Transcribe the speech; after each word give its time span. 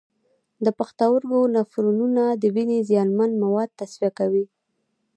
د 0.65 0.67
پښتورګو 0.77 1.39
نفرونونه 1.55 2.23
د 2.41 2.43
وینې 2.55 2.79
زیانمن 2.89 3.31
مواد 3.43 3.69
تصفیه 3.79 4.11
کوي. 4.19 4.45